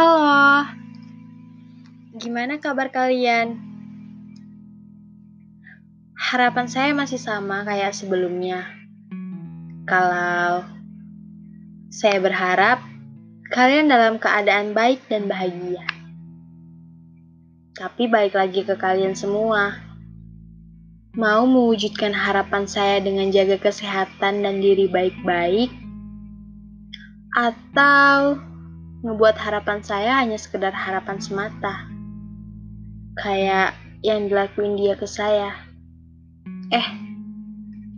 [0.00, 0.64] Halo,
[2.16, 3.60] gimana kabar kalian?
[6.16, 8.64] Harapan saya masih sama kayak sebelumnya.
[9.84, 10.64] Kalau
[11.92, 12.80] saya berharap
[13.52, 15.84] kalian dalam keadaan baik dan bahagia.
[17.76, 19.84] Tapi balik lagi ke kalian semua.
[21.12, 25.68] Mau mewujudkan harapan saya dengan jaga kesehatan dan diri baik-baik,
[27.36, 28.48] atau
[29.00, 31.88] ngebuat harapan saya hanya sekedar harapan semata.
[33.16, 35.56] Kayak yang dilakuin dia ke saya.
[36.72, 36.88] Eh,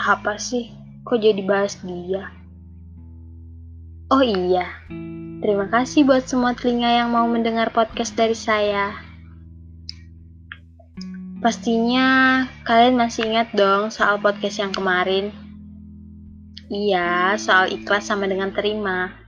[0.00, 0.72] apa sih?
[1.06, 2.32] Kok jadi bahas dia?
[4.06, 4.70] Oh iya,
[5.42, 8.94] terima kasih buat semua telinga yang mau mendengar podcast dari saya.
[11.42, 15.34] Pastinya kalian masih ingat dong soal podcast yang kemarin.
[16.66, 19.25] Iya, soal ikhlas sama dengan terima.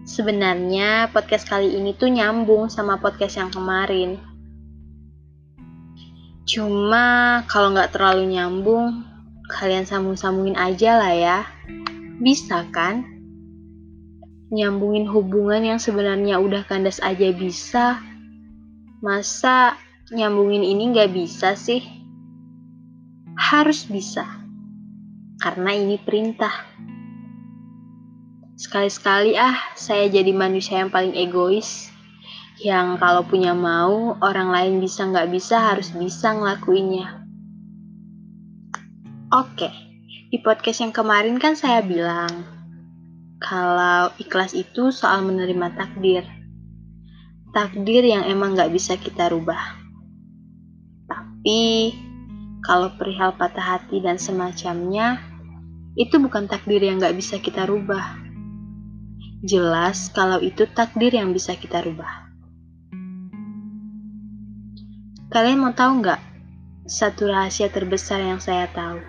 [0.00, 4.16] Sebenarnya podcast kali ini tuh nyambung sama podcast yang kemarin.
[6.48, 9.04] Cuma kalau nggak terlalu nyambung,
[9.46, 11.38] kalian sambung-sambungin aja lah ya.
[12.16, 13.04] Bisa kan?
[14.50, 18.00] Nyambungin hubungan yang sebenarnya udah kandas aja bisa.
[19.04, 19.76] Masa
[20.10, 21.84] nyambungin ini nggak bisa sih?
[23.36, 24.24] Harus bisa.
[25.38, 26.52] Karena ini perintah.
[28.60, 31.88] Sekali-sekali ah, saya jadi manusia yang paling egois.
[32.60, 37.24] Yang kalau punya mau, orang lain bisa nggak bisa harus bisa ngelakuinnya.
[39.32, 39.72] Oke,
[40.28, 42.28] di podcast yang kemarin kan saya bilang,
[43.40, 46.28] kalau ikhlas itu soal menerima takdir.
[47.56, 49.80] Takdir yang emang nggak bisa kita rubah.
[51.08, 51.96] Tapi,
[52.60, 55.16] kalau perihal patah hati dan semacamnya,
[55.96, 58.29] itu bukan takdir yang nggak bisa kita rubah
[59.40, 62.28] Jelas kalau itu takdir yang bisa kita rubah.
[65.32, 66.20] Kalian mau tahu nggak
[66.84, 69.00] satu rahasia terbesar yang saya tahu?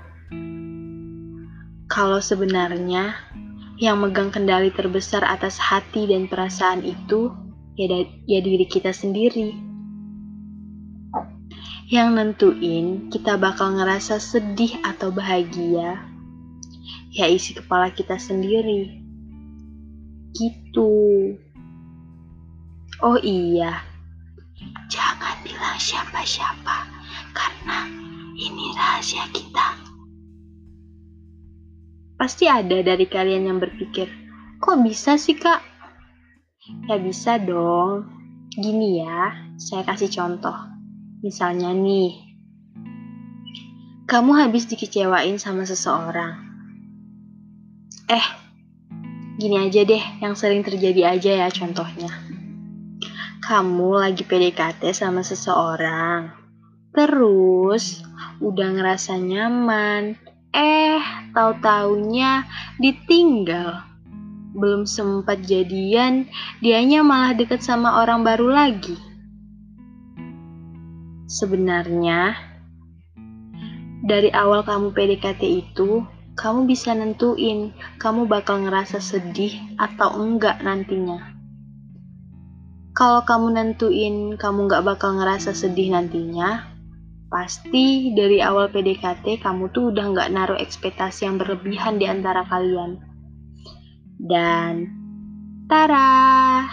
[1.91, 3.11] Kalau sebenarnya
[3.75, 7.35] yang megang kendali terbesar atas hati dan perasaan itu
[7.75, 7.91] ya,
[8.23, 9.51] ya diri kita sendiri.
[11.91, 15.99] Yang nentuin kita bakal ngerasa sedih atau bahagia,
[17.11, 19.00] ya isi kepala kita sendiri.
[20.31, 20.91] Gitu.
[23.01, 23.81] Oh iya,
[24.87, 26.85] jangan bilang siapa-siapa
[27.33, 27.89] karena
[28.37, 29.81] ini rahasia kita.
[32.21, 34.05] Pasti ada dari kalian yang berpikir,
[34.61, 35.65] kok bisa sih kak?
[36.85, 38.05] Ya bisa dong.
[38.53, 40.53] Gini ya, saya kasih contoh.
[41.25, 42.21] Misalnya nih,
[44.05, 46.37] kamu habis dikecewain sama seseorang.
[48.05, 48.40] Eh,
[49.41, 52.13] Gini aja deh, yang sering terjadi aja ya contohnya.
[53.41, 56.29] Kamu lagi PDKT sama seseorang,
[56.93, 58.05] terus
[58.37, 60.13] udah ngerasa nyaman,
[60.53, 61.01] eh
[61.33, 62.45] tahu-taunya
[62.77, 63.81] ditinggal.
[64.53, 66.29] Belum sempat jadian,
[66.61, 68.93] dianya malah deket sama orang baru lagi.
[71.25, 72.37] Sebenarnya,
[74.05, 76.05] dari awal kamu PDKT itu,
[76.41, 77.69] kamu bisa nentuin
[78.01, 81.37] kamu bakal ngerasa sedih atau enggak nantinya.
[82.97, 86.65] Kalau kamu nentuin kamu nggak bakal ngerasa sedih nantinya,
[87.29, 92.97] pasti dari awal PDKT kamu tuh udah nggak naruh ekspektasi yang berlebihan di antara kalian.
[94.17, 94.89] Dan,
[95.69, 96.65] tara,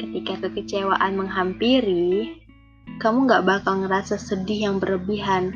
[0.00, 2.40] ketika kekecewaan menghampiri,
[2.96, 5.52] kamu nggak bakal ngerasa sedih yang berlebihan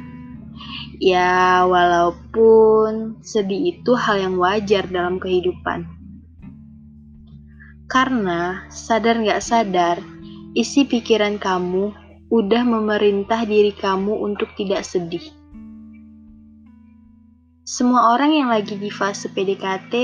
[0.96, 2.75] Ya, walaupun
[3.22, 5.86] sedih itu hal yang wajar dalam kehidupan.
[7.86, 10.02] Karena sadar gak sadar,
[10.58, 11.94] isi pikiran kamu
[12.26, 15.22] udah memerintah diri kamu untuk tidak sedih.
[17.66, 19.94] Semua orang yang lagi di fase PDKT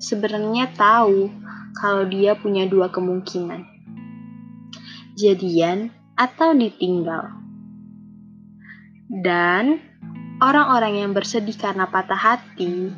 [0.00, 1.28] sebenarnya tahu
[1.76, 3.64] kalau dia punya dua kemungkinan.
[5.16, 7.36] Jadian atau ditinggal.
[9.08, 9.80] Dan
[10.36, 12.92] Orang-orang yang bersedih karena patah hati,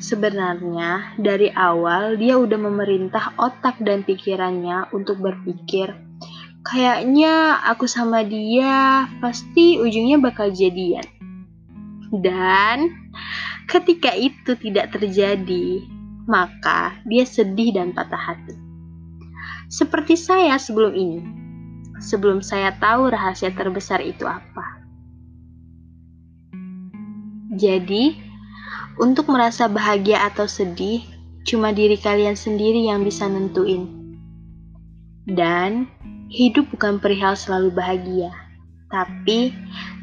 [0.00, 5.92] sebenarnya dari awal dia udah memerintah otak dan pikirannya untuk berpikir,
[6.64, 11.04] kayaknya aku sama dia pasti ujungnya bakal jadian.
[12.08, 12.88] Dan
[13.68, 15.84] ketika itu tidak terjadi,
[16.24, 18.56] maka dia sedih dan patah hati.
[19.68, 21.20] Seperti saya sebelum ini,
[22.00, 24.77] sebelum saya tahu rahasia terbesar itu apa.
[27.58, 28.14] Jadi,
[29.02, 31.02] untuk merasa bahagia atau sedih,
[31.42, 34.14] cuma diri kalian sendiri yang bisa nentuin.
[35.26, 35.90] Dan
[36.30, 38.30] hidup bukan perihal selalu bahagia,
[38.94, 39.50] tapi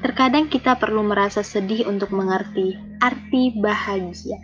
[0.03, 4.37] terkadang kita perlu merasa sedih untuk mengerti arti bahagia.